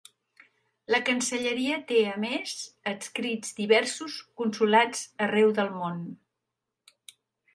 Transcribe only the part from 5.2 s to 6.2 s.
arreu del món.